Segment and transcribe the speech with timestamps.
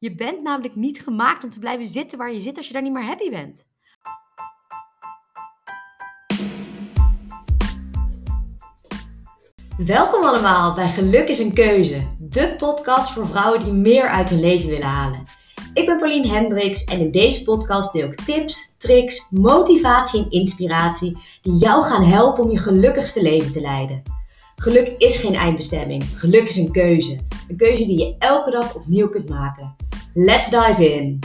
[0.00, 2.82] Je bent namelijk niet gemaakt om te blijven zitten waar je zit als je daar
[2.82, 3.66] niet meer happy bent.
[9.76, 14.40] Welkom allemaal bij Geluk is een Keuze, de podcast voor vrouwen die meer uit hun
[14.40, 15.22] leven willen halen.
[15.74, 21.16] Ik ben Pauline Hendricks en in deze podcast deel ik tips, tricks, motivatie en inspiratie
[21.42, 24.02] die jou gaan helpen om je gelukkigste leven te leiden.
[24.56, 27.18] Geluk is geen eindbestemming, geluk is een keuze.
[27.48, 29.87] Een keuze die je elke dag opnieuw kunt maken.
[30.20, 31.18] Let's dive in!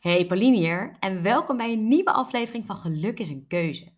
[0.00, 3.92] Hey Pauline hier en welkom bij een nieuwe aflevering van Geluk is een keuze.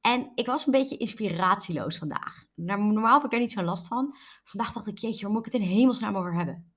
[0.00, 2.44] En ik was een beetje inspiratieloos vandaag.
[2.54, 4.16] Normaal heb ik daar niet zo last van.
[4.44, 6.72] Vandaag dacht ik, jeetje, waar moet ik het in hemelsnaam over hebben?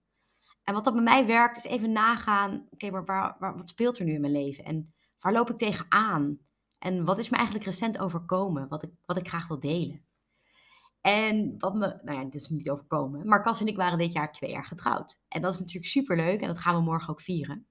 [0.63, 3.99] En wat dat bij mij werkt, is even nagaan, oké, maar waar, waar, wat speelt
[3.99, 4.63] er nu in mijn leven?
[4.63, 6.40] En waar loop ik tegenaan?
[6.77, 10.10] En wat is me eigenlijk recent overkomen, wat ik, wat ik graag wil delen?
[11.02, 14.13] En wat me, nou ja, dit is niet overkomen, maar Cas en ik waren dit
[14.13, 15.20] jaar twee jaar getrouwd.
[15.27, 17.68] En dat is natuurlijk super leuk en dat gaan we morgen ook vieren.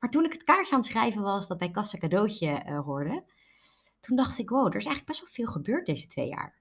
[0.00, 2.80] Maar toen ik het kaartje aan het schrijven was dat bij Cas een cadeautje uh,
[2.80, 3.24] hoorde,
[4.00, 6.60] toen dacht ik, wow, er is eigenlijk best wel veel gebeurd deze twee jaar.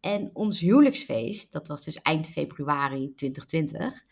[0.00, 4.02] En ons huwelijksfeest, dat was dus eind februari 2020,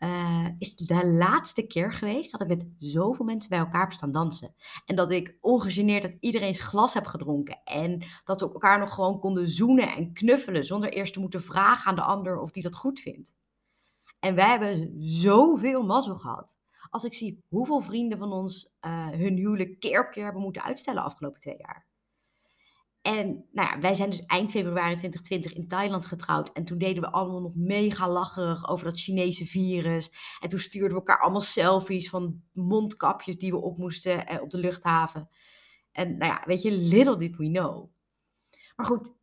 [0.00, 4.12] uh, is de laatste keer geweest dat ik met zoveel mensen bij elkaar heb staan
[4.12, 4.54] dansen.
[4.84, 7.60] En dat ik ongegeneerd uit iedereen's glas heb gedronken.
[7.64, 11.86] En dat we elkaar nog gewoon konden zoenen en knuffelen zonder eerst te moeten vragen
[11.86, 13.34] aan de ander of die dat goed vindt.
[14.18, 16.58] En wij hebben zoveel mazzel gehad.
[16.90, 20.62] Als ik zie hoeveel vrienden van ons uh, hun huwelijk keer op keer hebben moeten
[20.62, 21.86] uitstellen afgelopen twee jaar.
[23.06, 26.52] En nou ja, wij zijn dus eind februari 2020 in Thailand getrouwd.
[26.52, 30.10] En toen deden we allemaal nog mega lacherig over dat Chinese virus.
[30.40, 34.50] En toen stuurden we elkaar allemaal selfies van mondkapjes die we op moesten eh, op
[34.50, 35.28] de luchthaven.
[35.92, 37.90] En nou ja, weet je, little did we know.
[38.76, 39.16] Maar goed,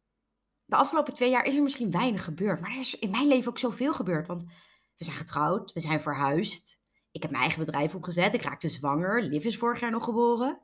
[0.65, 2.61] de afgelopen twee jaar is er misschien weinig gebeurd.
[2.61, 4.27] Maar er is in mijn leven ook zoveel gebeurd.
[4.27, 4.43] Want
[4.97, 6.81] we zijn getrouwd, we zijn verhuisd.
[7.11, 8.33] Ik heb mijn eigen bedrijf opgezet.
[8.33, 9.21] Ik raakte zwanger.
[9.21, 10.61] Liv is vorig jaar nog geboren.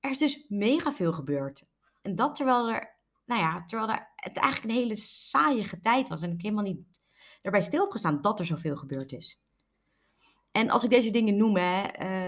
[0.00, 1.68] Er is dus mega veel gebeurd.
[2.02, 6.22] En dat terwijl er, nou ja, terwijl er, het eigenlijk een hele saaie tijd was.
[6.22, 7.00] En ik helemaal niet
[7.42, 9.40] erbij stil heb gestaan dat er zoveel gebeurd is.
[10.50, 11.82] En als ik deze dingen noem, hè,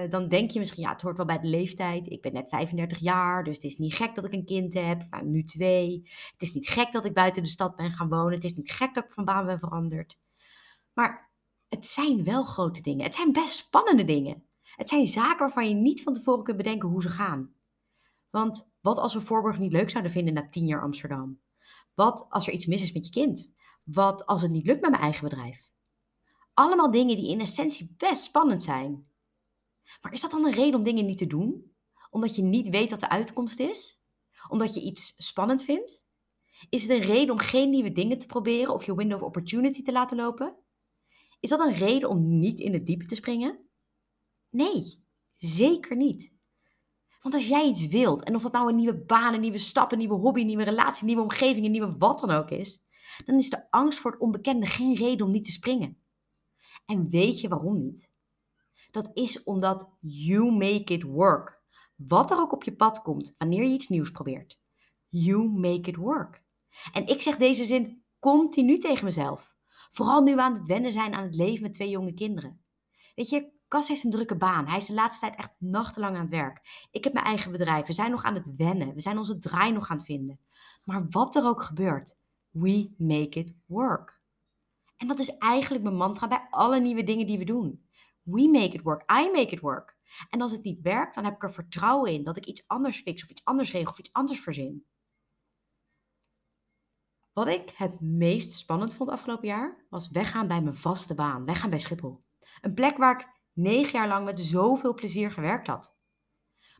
[0.04, 2.10] uh, dan denk je misschien, ja, het hoort wel bij de leeftijd.
[2.10, 5.06] Ik ben net 35 jaar, dus het is niet gek dat ik een kind heb.
[5.10, 6.10] Nou, nu twee.
[6.32, 8.32] Het is niet gek dat ik buiten de stad ben gaan wonen.
[8.32, 10.18] Het is niet gek dat ik van baan ben veranderd.
[10.92, 11.30] Maar
[11.68, 13.04] het zijn wel grote dingen.
[13.04, 14.44] Het zijn best spannende dingen.
[14.62, 17.54] Het zijn zaken waarvan je niet van tevoren kunt bedenken hoe ze gaan.
[18.32, 21.40] Want wat als we Voorburg niet leuk zouden vinden na tien jaar Amsterdam?
[21.94, 23.52] Wat als er iets mis is met je kind?
[23.84, 25.70] Wat als het niet lukt met mijn eigen bedrijf?
[26.54, 29.06] Allemaal dingen die in essentie best spannend zijn.
[30.00, 31.74] Maar is dat dan een reden om dingen niet te doen?
[32.10, 34.00] Omdat je niet weet wat de uitkomst is?
[34.48, 36.06] Omdat je iets spannend vindt?
[36.68, 39.82] Is het een reden om geen nieuwe dingen te proberen of je window of opportunity
[39.82, 40.56] te laten lopen?
[41.40, 43.68] Is dat een reden om niet in het diepe te springen?
[44.48, 45.04] Nee,
[45.36, 46.32] zeker niet.
[47.22, 49.92] Want als jij iets wilt, en of dat nou een nieuwe baan, een nieuwe stap,
[49.92, 52.82] een nieuwe hobby, een nieuwe relatie, een nieuwe omgeving, een nieuwe wat dan ook is,
[53.24, 55.98] dan is de angst voor het onbekende geen reden om niet te springen.
[56.86, 58.10] En weet je waarom niet?
[58.90, 61.60] Dat is omdat you make it work.
[61.96, 64.60] Wat er ook op je pad komt wanneer je iets nieuws probeert.
[65.08, 66.42] You make it work.
[66.92, 69.54] En ik zeg deze zin continu tegen mezelf.
[69.90, 72.64] Vooral nu we aan het wennen zijn aan het leven met twee jonge kinderen.
[73.14, 74.66] Weet je, Cas heeft een drukke baan.
[74.66, 76.86] Hij is de laatste tijd echt nachtenlang aan het werk.
[76.90, 77.86] Ik heb mijn eigen bedrijf.
[77.86, 78.94] We zijn nog aan het wennen.
[78.94, 80.40] We zijn onze draai nog aan het vinden.
[80.84, 82.16] Maar wat er ook gebeurt,
[82.50, 84.20] we make it work.
[84.96, 87.86] En dat is eigenlijk mijn mantra bij alle nieuwe dingen die we doen.
[88.22, 89.10] We make it work.
[89.10, 89.96] I make it work.
[90.30, 93.00] En als het niet werkt, dan heb ik er vertrouwen in dat ik iets anders
[93.00, 94.86] fix of iets anders regel of iets anders verzin.
[97.32, 101.70] Wat ik het meest spannend vond afgelopen jaar was weggaan bij mijn vaste baan, weggaan
[101.70, 102.24] bij Schiphol.
[102.60, 105.94] Een plek waar ik negen jaar lang met zoveel plezier gewerkt had.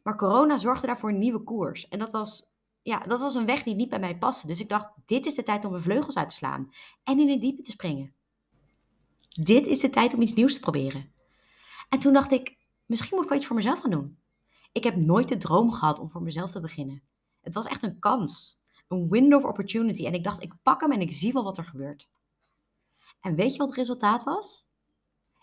[0.02, 1.88] Maar corona zorgde daarvoor een nieuwe koers.
[1.88, 2.52] En dat was,
[2.82, 4.46] ja, dat was een weg die niet bij mij paste.
[4.46, 6.72] Dus ik dacht, dit is de tijd om mijn vleugels uit te slaan
[7.04, 8.14] en in het diepe te springen.
[9.28, 11.12] Dit is de tijd om iets nieuws te proberen.
[11.88, 14.18] En toen dacht ik, misschien moet ik wel iets voor mezelf gaan doen.
[14.72, 17.02] Ik heb nooit de droom gehad om voor mezelf te beginnen.
[17.40, 20.06] Het was echt een kans, een window of opportunity.
[20.06, 22.08] En ik dacht, ik pak hem en ik zie wel wat er gebeurt.
[23.20, 24.66] En weet je wat het resultaat was?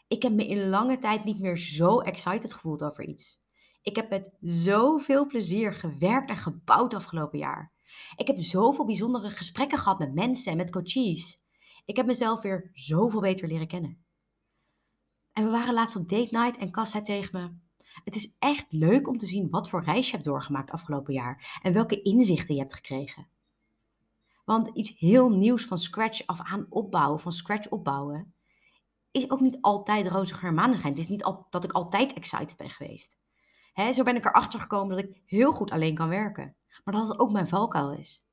[0.10, 3.42] Ik heb me in lange tijd niet meer zo excited gevoeld over iets.
[3.82, 7.72] Ik heb met zoveel plezier gewerkt en gebouwd afgelopen jaar.
[8.16, 11.42] Ik heb zoveel bijzondere gesprekken gehad met mensen en met coaches.
[11.86, 14.04] Ik heb mezelf weer zoveel beter leren kennen.
[15.34, 17.52] En we waren laatst op date night en Cas zei tegen me:
[18.04, 21.60] Het is echt leuk om te zien wat voor reis je hebt doorgemaakt afgelopen jaar
[21.62, 23.28] en welke inzichten je hebt gekregen.
[24.46, 28.34] Want iets heel nieuws van scratch af aan opbouwen, van scratch opbouwen,
[29.12, 32.70] is ook niet altijd roze geur Het is niet al, dat ik altijd excited ben
[32.70, 33.18] geweest.
[33.74, 36.56] Hè, zo ben ik erachter gekomen dat ik heel goed alleen kan werken.
[36.84, 38.30] Maar dat het ook mijn valkuil is.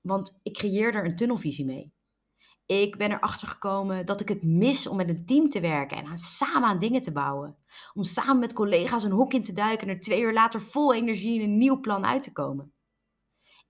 [0.00, 1.92] Want ik creëer er een tunnelvisie mee.
[2.66, 6.06] Ik ben erachter gekomen dat ik het mis om met een team te werken en
[6.06, 7.56] aan, samen aan dingen te bouwen.
[7.94, 10.94] Om samen met collega's een hok in te duiken en er twee uur later vol
[10.94, 12.72] energie in een nieuw plan uit te komen.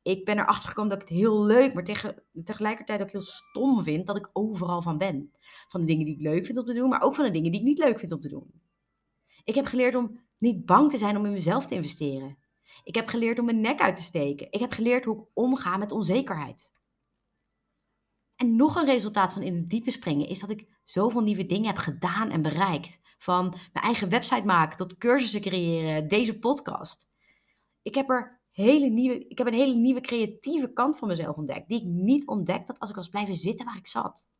[0.02, 2.12] Ik ben erachter gekomen dat ik het heel leuk, maar
[2.44, 5.32] tegelijkertijd ook heel stom vind dat ik overal van ben.
[5.72, 7.50] Van de dingen die ik leuk vind om te doen, maar ook van de dingen
[7.50, 8.62] die ik niet leuk vind om te doen.
[9.44, 12.38] Ik heb geleerd om niet bang te zijn om in mezelf te investeren.
[12.84, 14.46] Ik heb geleerd om mijn nek uit te steken.
[14.50, 16.72] Ik heb geleerd hoe ik omga met onzekerheid.
[18.36, 21.66] En nog een resultaat van in het diepe springen is dat ik zoveel nieuwe dingen
[21.66, 23.00] heb gedaan en bereikt.
[23.18, 27.08] Van mijn eigen website maken tot cursussen creëren, deze podcast.
[27.82, 31.68] Ik heb er hele nieuwe, ik heb een hele nieuwe creatieve kant van mezelf ontdekt,
[31.68, 34.30] die ik niet ontdekt had als ik was blijven zitten waar ik zat.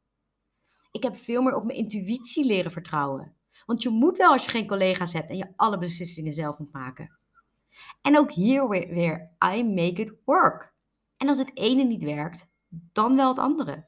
[0.93, 3.37] Ik heb veel meer op mijn intuïtie leren vertrouwen.
[3.67, 6.73] Want je moet wel als je geen collega's hebt en je alle beslissingen zelf moet
[6.73, 7.17] maken.
[8.03, 10.75] En ook hier weer, weer I make it work.
[11.17, 13.87] En als het ene niet werkt, dan wel het andere.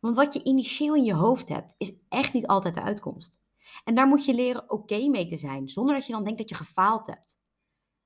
[0.00, 3.40] Want wat je initieel in je hoofd hebt, is echt niet altijd de uitkomst.
[3.84, 6.48] En daar moet je leren oké mee te zijn, zonder dat je dan denkt dat
[6.48, 7.38] je gefaald hebt.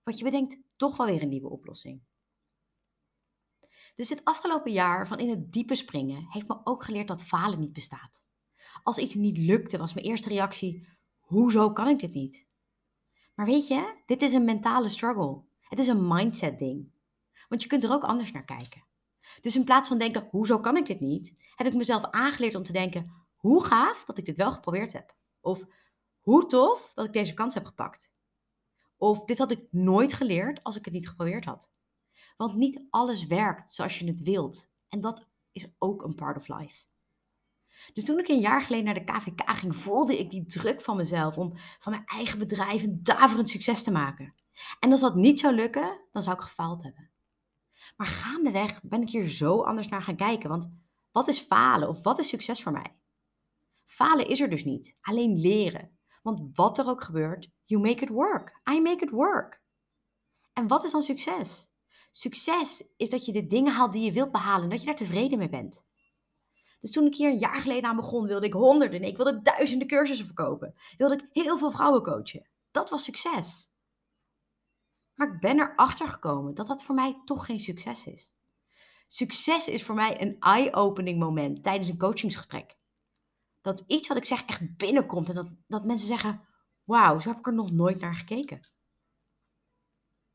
[0.02, 2.02] Want je bedenkt toch wel weer een nieuwe oplossing.
[3.94, 7.58] Dus dit afgelopen jaar van in het diepe springen heeft me ook geleerd dat falen
[7.58, 8.24] niet bestaat.
[8.82, 10.88] Als iets niet lukte, was mijn eerste reactie:
[11.20, 12.46] hoezo kan ik dit niet?
[13.34, 15.42] Maar weet je, dit is een mentale struggle.
[15.60, 16.90] Het is een mindset ding.
[17.48, 18.84] Want je kunt er ook anders naar kijken.
[19.40, 22.62] Dus in plaats van denken, hoezo kan ik dit niet, heb ik mezelf aangeleerd om
[22.62, 25.14] te denken, hoe gaaf dat ik dit wel geprobeerd heb.
[25.40, 25.64] Of
[26.20, 28.12] hoe tof dat ik deze kans heb gepakt.
[28.96, 31.70] Of dit had ik nooit geleerd als ik het niet geprobeerd had.
[32.42, 34.70] Want niet alles werkt zoals je het wilt.
[34.88, 36.84] En dat is ook een part of life.
[37.92, 40.96] Dus toen ik een jaar geleden naar de KVK ging, voelde ik die druk van
[40.96, 44.34] mezelf om van mijn eigen bedrijf een daverend succes te maken.
[44.80, 47.10] En als dat niet zou lukken, dan zou ik gefaald hebben.
[47.96, 50.48] Maar gaandeweg ben ik hier zo anders naar gaan kijken.
[50.48, 50.70] Want
[51.12, 52.96] wat is falen of wat is succes voor mij?
[53.84, 55.98] Falen is er dus niet, alleen leren.
[56.22, 58.60] Want wat er ook gebeurt, you make it work.
[58.70, 59.62] I make it work.
[60.52, 61.70] En wat is dan succes?
[62.12, 64.96] Succes is dat je de dingen haalt die je wilt behalen en dat je daar
[64.96, 65.84] tevreden mee bent.
[66.80, 69.88] Dus toen ik hier een jaar geleden aan begon, wilde ik honderden, ik wilde duizenden
[69.88, 70.74] cursussen verkopen.
[70.96, 72.48] Wilde ik heel veel vrouwen coachen.
[72.70, 73.70] Dat was succes.
[75.14, 78.32] Maar ik ben erachter gekomen dat dat voor mij toch geen succes is.
[79.06, 82.76] Succes is voor mij een eye-opening moment tijdens een coachingsgesprek.
[83.60, 86.40] Dat iets wat ik zeg echt binnenkomt en dat, dat mensen zeggen:
[86.84, 88.60] Wauw, zo heb ik er nog nooit naar gekeken.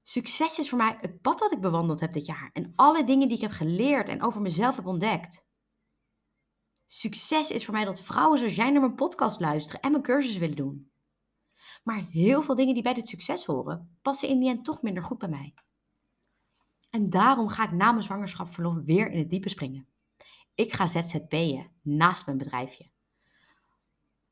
[0.10, 3.28] Succes is voor mij het pad dat ik bewandeld heb dit jaar en alle dingen
[3.28, 5.46] die ik heb geleerd en over mezelf heb ontdekt.
[6.86, 10.38] Succes is voor mij dat vrouwen zoals jij naar mijn podcast luisteren en mijn cursus
[10.38, 10.92] willen doen.
[11.84, 15.04] Maar heel veel dingen die bij dit succes horen, passen in die end toch minder
[15.04, 15.54] goed bij mij.
[16.90, 19.88] En daarom ga ik na mijn zwangerschapsverlof weer in het diepe springen.
[20.56, 22.90] Ik ga ZZP'en naast mijn bedrijfje.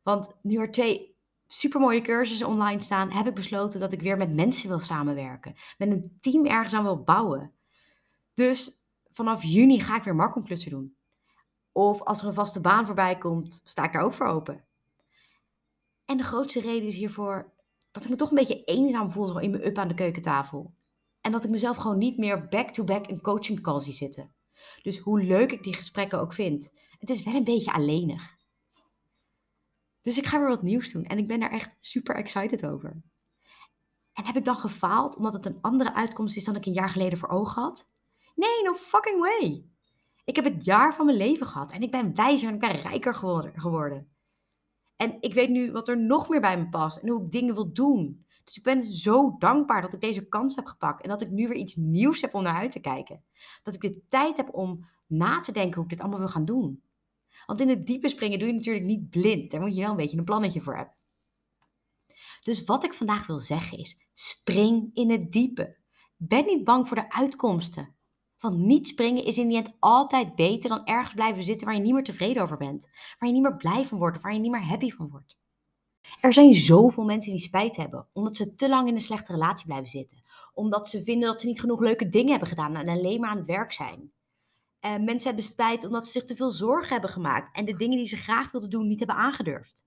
[0.01, 1.14] Want nu er twee
[1.47, 5.55] supermooie cursussen online staan, heb ik besloten dat ik weer met mensen wil samenwerken.
[5.77, 7.51] Met een team ergens aan wil bouwen.
[8.33, 10.95] Dus vanaf juni ga ik weer marketingklussen doen.
[11.71, 14.65] Of als er een vaste baan voorbij komt, sta ik daar ook voor open.
[16.05, 17.53] En de grootste reden is hiervoor
[17.91, 20.73] dat ik me toch een beetje eenzaam voel zo in mijn up aan de keukentafel.
[21.21, 24.33] En dat ik mezelf gewoon niet meer back-to-back een coaching call zie zitten.
[24.81, 28.34] Dus hoe leuk ik die gesprekken ook vind, het is wel een beetje alleenig.
[30.05, 33.01] Dus ik ga weer wat nieuws doen en ik ben daar echt super excited over.
[34.13, 36.89] En heb ik dan gefaald omdat het een andere uitkomst is dan ik een jaar
[36.89, 37.87] geleden voor ogen had?
[38.35, 39.65] Nee, no fucking way.
[40.25, 42.81] Ik heb het jaar van mijn leven gehad en ik ben wijzer en ik ben
[42.81, 43.15] rijker
[43.55, 44.09] geworden.
[44.95, 47.53] En ik weet nu wat er nog meer bij me past en hoe ik dingen
[47.53, 48.25] wil doen.
[48.43, 51.47] Dus ik ben zo dankbaar dat ik deze kans heb gepakt en dat ik nu
[51.47, 53.23] weer iets nieuws heb om naar uit te kijken.
[53.63, 56.45] Dat ik de tijd heb om na te denken hoe ik dit allemaal wil gaan
[56.45, 56.83] doen.
[57.45, 59.51] Want in het diepe springen doe je natuurlijk niet blind.
[59.51, 60.95] Daar moet je wel een beetje een plannetje voor hebben.
[62.43, 65.77] Dus wat ik vandaag wil zeggen is: spring in het diepe.
[66.17, 67.95] Ben niet bang voor de uitkomsten.
[68.39, 71.81] Want niet springen is in die end altijd beter dan ergens blijven zitten waar je
[71.81, 72.83] niet meer tevreden over bent.
[73.19, 75.37] Waar je niet meer blij van wordt of waar je niet meer happy van wordt.
[76.21, 79.65] Er zijn zoveel mensen die spijt hebben omdat ze te lang in een slechte relatie
[79.65, 80.23] blijven zitten.
[80.53, 83.37] Omdat ze vinden dat ze niet genoeg leuke dingen hebben gedaan en alleen maar aan
[83.37, 84.11] het werk zijn.
[84.85, 87.97] Uh, mensen hebben spijt omdat ze zich te veel zorgen hebben gemaakt en de dingen
[87.97, 89.85] die ze graag wilden doen niet hebben aangedurfd.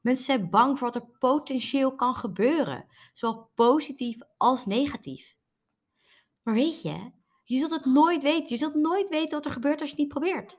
[0.00, 5.36] Mensen zijn bang voor wat er potentieel kan gebeuren, zowel positief als negatief.
[6.42, 7.10] Maar weet je,
[7.44, 8.46] Je zult het nooit weten.
[8.48, 10.56] Je zult nooit weten wat er gebeurt als je het niet probeert.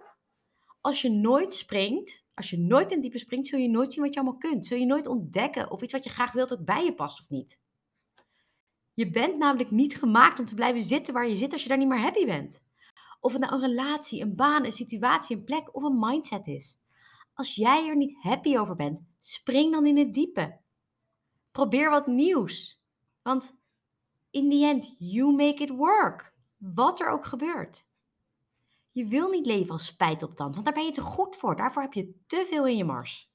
[0.82, 4.14] Als je nooit springt, als je nooit in diepe springt, zul je nooit zien wat
[4.14, 4.66] je allemaal kunt.
[4.66, 7.30] Zul je nooit ontdekken of iets wat je graag wilt ook bij je past of
[7.30, 7.60] niet.
[8.94, 11.78] Je bent namelijk niet gemaakt om te blijven zitten waar je zit als je daar
[11.78, 12.62] niet meer happy bent.
[13.20, 16.80] Of het nou een relatie, een baan, een situatie, een plek of een mindset is.
[17.34, 20.60] Als jij er niet happy over bent, spring dan in het diepe.
[21.52, 22.82] Probeer wat nieuws.
[23.22, 23.60] Want
[24.30, 26.34] in the end, you make it work.
[26.58, 27.86] Wat er ook gebeurt.
[28.92, 31.56] Je wil niet leven als spijt op tand, want daar ben je te goed voor.
[31.56, 33.32] Daarvoor heb je te veel in je mars.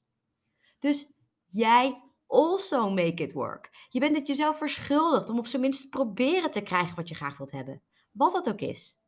[0.79, 1.13] Dus
[1.45, 3.87] jij also make it work.
[3.89, 7.15] Je bent het jezelf verschuldigd om op zijn minst te proberen te krijgen wat je
[7.15, 7.81] graag wilt hebben.
[8.11, 9.01] Wat dat ook is.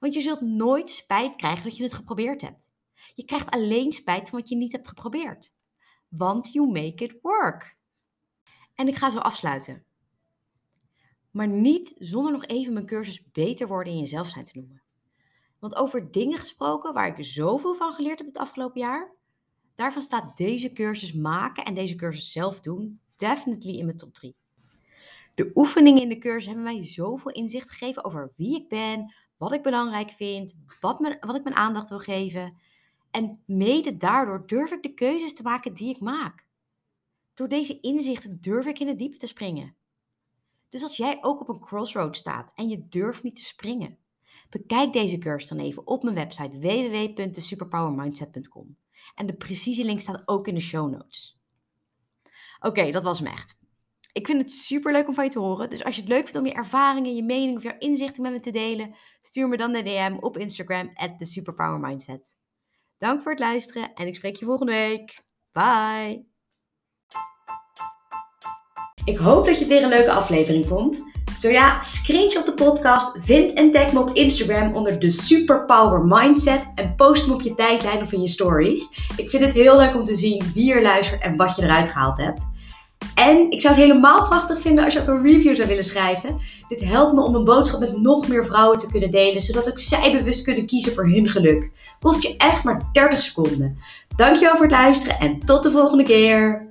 [0.00, 2.70] Want je zult nooit spijt krijgen dat je het geprobeerd hebt.
[3.14, 5.52] Je krijgt alleen spijt van wat je niet hebt geprobeerd.
[6.08, 7.76] Want you make it work.
[8.74, 9.84] En ik ga zo afsluiten.
[11.30, 14.82] Maar niet zonder nog even mijn cursus Beter worden in jezelf zijn te noemen.
[15.58, 19.12] Want over dingen gesproken waar ik zoveel van geleerd heb het afgelopen jaar,
[19.74, 24.36] daarvan staat deze cursus maken en deze cursus zelf doen definitely in mijn top 3.
[25.34, 29.52] De oefeningen in de cursus hebben mij zoveel inzicht gegeven over wie ik ben, wat
[29.52, 32.56] ik belangrijk vind, wat, me, wat ik mijn aandacht wil geven.
[33.10, 36.46] En mede daardoor durf ik de keuzes te maken die ik maak.
[37.34, 39.74] Door deze inzichten durf ik in het diepe te springen.
[40.68, 43.98] Dus als jij ook op een crossroad staat en je durft niet te springen,
[44.50, 48.76] bekijk deze cursus dan even op mijn website www.superpowermindset.com.
[49.14, 51.38] En de precieze link staat ook in de show notes.
[52.60, 53.59] Oké, dat was hem echt.
[54.12, 55.70] Ik vind het super leuk om van je te horen.
[55.70, 58.32] Dus als je het leuk vindt om je ervaringen, je mening of jouw inzichten met
[58.32, 62.32] me te delen, stuur me dan een DM op Instagram at Superpower Mindset.
[62.98, 65.22] Dank voor het luisteren en ik spreek je volgende week.
[65.52, 66.28] Bye!
[69.04, 71.02] Ik hoop dat je het weer een leuke aflevering vond.
[71.38, 76.62] Zo ja, screenshot de podcast, vind en tag me op Instagram onder de Superpower Mindset
[76.74, 79.08] en post me op je tijdlijn of in je stories.
[79.16, 81.88] Ik vind het heel leuk om te zien wie er luistert en wat je eruit
[81.88, 82.49] gehaald hebt.
[83.20, 86.38] En ik zou het helemaal prachtig vinden als je ook een review zou willen schrijven.
[86.68, 89.78] Dit helpt me om een boodschap met nog meer vrouwen te kunnen delen, zodat ook
[89.78, 91.70] zij bewust kunnen kiezen voor hun geluk.
[92.00, 93.78] Kost je echt maar 30 seconden.
[94.16, 96.68] Dankjewel voor het luisteren en tot de volgende keer.